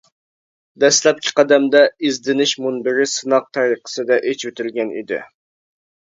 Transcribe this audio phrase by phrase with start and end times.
[0.83, 5.23] دەسلەپكى قەدەمدە ئىزدىنىش مۇنبىرى سىناق تەرىقىسىدە ئېچىۋېتىلگەن ئىدى.